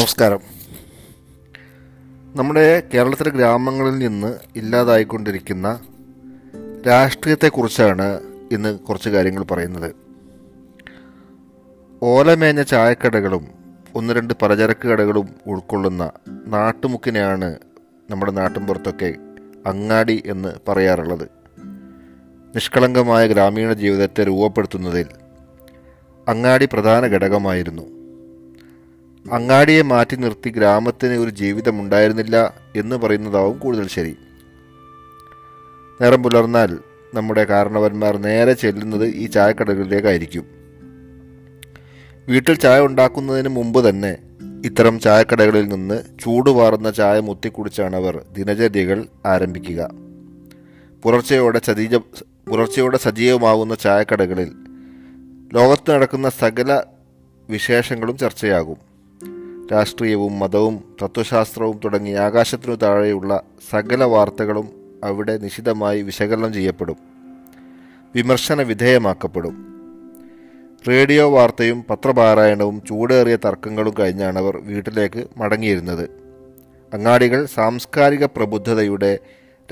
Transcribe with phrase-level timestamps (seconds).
[0.00, 0.38] നമസ്കാരം.
[2.36, 5.80] നമ്മുടെ കേരളത്തിലെ ഗ്രാമങ്ങളിൽ നിന്ന് ഇല്ലാതായിക്കൊണ്ടിരിക്കുന്ന
[6.86, 8.20] രാഷ്ട്രീയത്തെക്കുറിച്ചാണ്
[8.52, 9.94] ഇന്ന് കുറച്ച് കാര്യങ്ങൾ പറയുന്നത്.
[12.02, 13.48] ഓലമേഞ്ഞ ചായക്കടകളും
[13.94, 16.10] ഒന്ന് രണ്ട് പലചരക്ക് കടകളും ഉൾക്കൊള്ളുന്ന
[16.46, 17.58] നാട്ടുമുക്കിനെയാണ്
[18.10, 19.14] നമ്മുടെ നാട്ടിൻപുറത്തൊക്കെ
[19.66, 21.28] അങ്ങാടി എന്ന് പറയാറുള്ളത്.
[22.54, 25.06] നിഷ്കളങ്കമായ ഗ്രാമീണ ജീവിതത്തെ രൂപപ്പെടുത്തുന്നതിൽ
[26.28, 27.99] അങ്ങാടി പ്രധാന ഘടകമായിരുന്നു.
[29.26, 34.16] അങ്ങാടിയെ മാറ്റി നിർത്തി ഗ്രാമത്തിന് ഒരു ജീവിതം ഉണ്ടായിരുന്നില്ല എന്ന് പറയുന്നതാവും കൂടുതൽ ശരി.
[36.02, 36.78] നേരം പുലർന്നാൽ
[37.14, 40.44] നമ്മുടെ കാരണവന്മാർ നേരെ ചെല്ലുന്നത് ഈ ചായക്കടകളിലേക്കായിരിക്കും.
[42.28, 44.18] വീട്ടിൽ ചായ ഉണ്ടാക്കുന്നതിന് മുമ്പ് തന്നെ
[44.64, 49.90] ഇത്തരം ചായക്കടകളിൽ നിന്ന് ചൂടുവാറുന്ന ചായ മുത്തിക്കുടിച്ചാണ് അവർ ദിനചര്യകൾ ആരംഭിക്കുക.
[51.04, 51.94] പുലർച്ചയോടെ സജീജ
[52.48, 54.52] പുലർച്ചയോടെ സജീവമാകുന്ന ചായക്കടകളിൽ
[55.54, 56.82] ലോകത്ത് നടക്കുന്ന സകല
[57.50, 58.89] വിശേഷങ്ങളും ചർച്ചയാകും.
[59.72, 64.68] രാഷ്ട്രീയവും മതവും തത്വശാസ്ത്രവും തുടങ്ങി ആകാശത്തിനു താഴെയുള്ള സകല വാർത്തകളും
[65.04, 66.96] അവിടെ നിശിതമായി വിശകലനം ചെയ്യപ്പെടും.
[68.14, 69.66] വിമർശന വിധേയമാക്കപ്പെടും.
[70.88, 76.10] റേഡിയോ വാർത്തയും പത്രപാരായണവും ചൂടേറിയ തർക്കങ്ങളും കഴിഞ്ഞാണ് അവർ വീട്ടിലേക്ക് മടങ്ങിയിരുന്നത്.
[76.94, 79.18] അങ്ങാടികൾ സാംസ്കാരിക പ്രബുദ്ധതയുടെ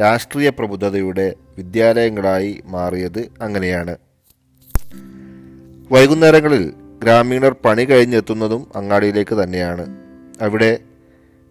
[0.00, 3.96] രാഷ്ട്രീയ പ്രബുദ്ധതയുടെ വിദ്യാലയങ്ങളായി മാറിയത് അങ്ങനെയാണ്.
[5.92, 9.86] വൈകുന്നേരങ്ങളിൽ ഗ്രാമീണർ പണി കഴിഞ്ഞെത്തുന്നതും അങ്ങാടിയിലേക്ക് തന്നെയാണ്.
[10.41, 10.78] അവിടെ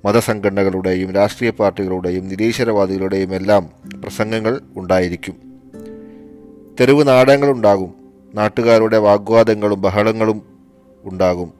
[0.05, 3.69] മതസംഘടനകളുടെയും രാഷ്ട്രീയ പാർട്ടികളുടെയും നിരീശ്വരവാദികളുടെയും എല്ലാം
[4.03, 5.33] പ്രസംഗങ്ങൾ ഉണ്ടായിരിക്കും.
[6.79, 7.95] തെരുവ് നാടകങ്ങളുണ്ടാകും
[8.35, 10.41] നാട്ടുകാരുടെ വാഗ്വാദങ്ങളും ബഹളങ്ങളും
[11.03, 11.53] ഉണ്ടാകും.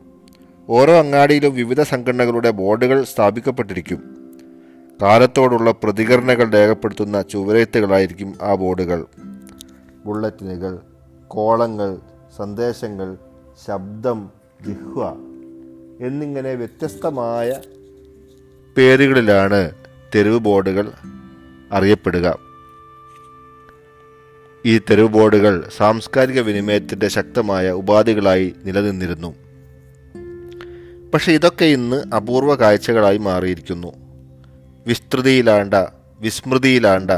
[0.69, 4.17] ഓരോ അങ്ങാടിയിലും വിവിധ സംഘടനകളുടെ ബോർഡുകൾ സ്ഥാപിക്കപ്പെട്ടിരിക്കും.
[5.02, 9.05] കാലത്തോടുള്ള പ്രതികരണങ്ങൾ രേഖപ്പെടുത്തുന്ന ചുവരെഴുത്തുകളായിരിക്കും ആ ബോർഡുകൾ.
[10.05, 10.80] ബുള്ളറ്റിനുകൾ
[11.27, 11.97] കോളങ്ങൾ
[12.38, 13.17] സന്ദേശങ്ങൾ
[13.66, 14.30] ശബ്ദം
[14.66, 15.09] ജിഹ്വ
[16.02, 17.61] എന്നിങ്ങനെ വ്യത്യസ്തമായ
[18.77, 19.71] പേരുകളിലാണ്
[20.15, 20.92] തെരുവ് ബോർഡുകൾ
[21.71, 22.39] അറിയപ്പെടുക.
[24.65, 29.36] ഈ തെരുവ് ബോർഡുകൾ സാംസ്കാരിക വിനിമയത്തിന്റെ ശക്തമായ ഉപാധികളായി നിലനിന്നിരുന്നു.
[31.14, 33.93] പക്ഷെ ഇതൊക്കെ ഇന്ന് അപൂർവ കാഴ്ചകളായി മാറിയിരിക്കുന്നു.
[34.87, 35.73] വിസ്തൃതിയിലാണ്ട
[36.20, 37.11] വിസ്മൃതിയിലാണ്ട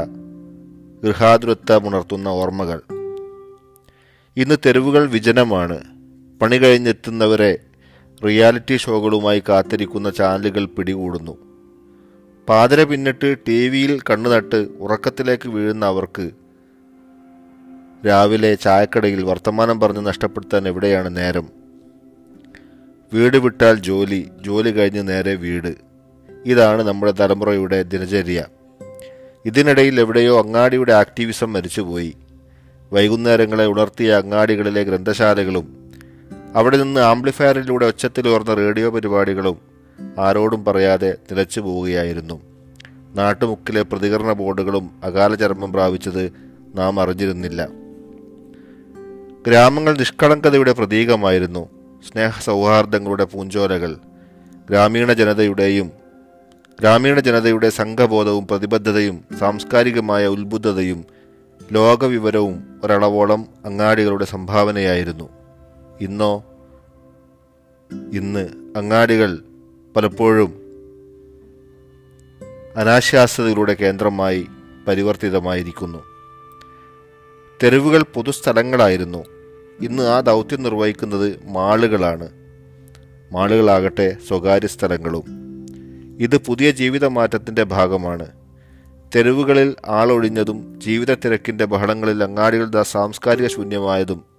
[1.04, 2.80] ഗൃഹാതുരത്വമുണർത്തുന്ന ഓർമ്മകൾ.
[4.36, 5.89] ഇന്ന് തെരുവുകൾ വിജനമാണ്.
[6.42, 7.58] പണി കഴിഞ്ഞെത്തുന്നവരെ
[8.26, 11.38] റിയാലിറ്റി ഷോകളുമായി കാത്തിരിക്കുന്ന ചാനലുകൾ പിടികൂടുന്നു.
[12.48, 16.30] പാതിര പിന്നിട്ട് ടി വിയിൽ കണ്ണുനട്ട് ഉറക്കത്തിലേക്ക് വീഴുന്ന അവർക്ക്
[18.06, 21.48] രാവിലെ ചായക്കടയിൽ വർത്തമാനം പറഞ്ഞ് നഷ്ടപ്പെടുത്താൻ എവിടെയാണ് നേരം?
[23.12, 25.74] വീട് വിട്ടാൽ ജോലി ജോലി കഴിഞ്ഞ് നേരെ വീട്.
[26.46, 28.44] ഇതാണ് നമ്മുടെ തലമുറയുടെ ദിനചര്യ.
[29.44, 32.16] ഇതിനിടയിൽ എവിടെയോ അങ്ങാടിയുടെ ആക്ടിവിസം മരിച്ചുപോയി.
[32.92, 35.79] വൈകുന്നേരങ്ങളെ ഉണർത്തിയ അങ്ങാടികളിലെ ഗ്രന്ഥശാലകളും
[36.56, 39.56] അവിടെ നിന്ന് ആംപ്ലിഫയറിലൂടെ ഒച്ചത്തിൽ ഉയർന്ന റേഡിയോ പരിപാടികളും
[40.18, 42.40] ആരോടും പറയാതെ നിലച്ചു പോവുകയായിരുന്നു.
[43.14, 46.32] നാട്ടുമുക്കിലെ പ്രതികരണ ബോർഡുകളും അകാല ചർമ്മം പ്രാപിച്ചത്
[46.74, 47.68] നാം അറിഞ്ഞിരുന്നില്ല.
[49.46, 51.68] ഗ്രാമങ്ങൾ നിഷ്കളങ്കതയുടെ പ്രതീകമായിരുന്നു.
[52.12, 53.96] സ്നേഹ സൗഹാർദ്ദങ്ങളുടെ പൂഞ്ചോലകൾ
[54.70, 55.90] ഗ്രാമീണ ജനതയുടെയും
[56.80, 61.04] ഗ്രാമീണ ജനതയുടെ സംഘബോധവും പ്രതിബദ്ധതയും സാംസ്കാരികമായ ഉത്ബുദ്ധതയും
[61.72, 65.39] ലോകവിവരവും ഒരളവോളം അങ്ങാടികളുടെ സംഭാവനയായിരുന്നു.
[66.00, 66.44] ഇന്നോ?
[68.12, 69.38] ഇന്ന് അങ്ങാടികൾ
[69.96, 70.54] പലപ്പോഴും
[72.76, 74.46] അനാശാസ്യതകളുടെ കേന്ദ്രമായി
[74.88, 75.98] പരിവർത്തിതമായിരിക്കുന്നു.
[77.62, 79.24] തെരുവുകൾ പൊതുസ്ഥലങ്ങളായിരുന്നു.
[79.80, 82.28] ഇന്ന് ആ ദൗത്യം നിർവഹിക്കുന്നത് മാളുകളാണ്.
[83.32, 85.24] മാളുകളാകട്ടെ സ്വകാര്യ സ്ഥലങ്ങളും
[86.20, 88.26] ഇത് പുതിയ ജീവിതമാറ്റത്തിന്റെ ഭാഗമാണ്.
[89.16, 94.29] തെരുവുകളിൽ ആളൊഴിഞ്ഞതും ജീവിത തിരക്കിന്റെ ബഹളങ്ങളിൽ അങ്ങാടികളുടെ സാംസ്കാരിക ശൂന്യമായതും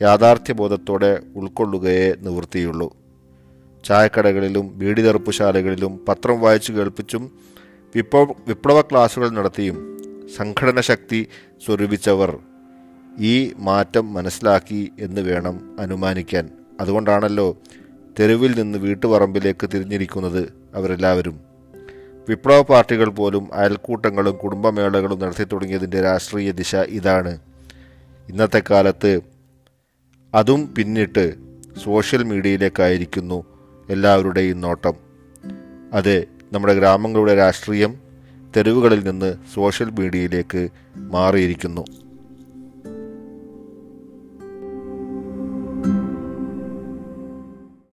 [0.00, 2.96] യാഥാർത്ഥ്യബോധത്തോടെ ഉൾക്കൊള്ളുകയേ നിവൃത്തിയുള്ളൂ.
[3.84, 7.22] ചായക്കടകളിലും വീടി തെറുപ്പുശാലകളിലും പത്രം വായിച്ചു കേൾപ്പിച്ചും
[7.94, 9.98] വിപ്ലവ വിപ്ലവ ക്ലാസുകൾ നടത്തിയും
[10.36, 11.26] സംഘടന ശക്തി
[11.66, 12.38] സ്വരൂപിച്ചവർ
[13.18, 16.50] ഈ മാറ്റം മനസ്സിലാക്കി എന്ന് വേണം അനുമാനിക്കാൻ.
[16.80, 17.56] അതുകൊണ്ടാണല്ലോ
[18.20, 21.40] തെരുവിൽ നിന്ന് വീട്ടുപറമ്പിലേക്ക് തിരിഞ്ഞിരിക്കുന്നത് അവരെല്ലാവരും.
[22.28, 27.38] വിപ്ലവ പാർട്ടികൾ പോലും അയൽക്കൂട്ടങ്ങളും കുടുംബമേളകളും നടത്തി തുടങ്ങിയതിന്റെ രാഷ്ട്രീയ ദിശ ഇതാണ്.
[28.28, 29.31] ഇന്നത്തെ കാലത്ത്
[30.34, 31.34] അതും പിന്നിട്ട്
[31.84, 33.44] സോഷ്യൽ മീഡിയയിലേക്കായിരിക്കുന്നു
[33.88, 34.94] എല്ലാവരുടെയും നോട്ടം.
[35.92, 37.94] അതെ നമ്മുടെ ഗ്രാമങ്ങളുടെ രാഷ്ട്രീയം
[38.56, 41.84] തെരുവുകളിൽ നിന്ന് സോഷ്യൽ മീഡിയയിലേക്ക് മാറിയിരിക്കുന്നു.